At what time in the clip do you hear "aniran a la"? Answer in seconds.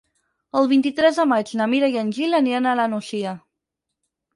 2.41-2.91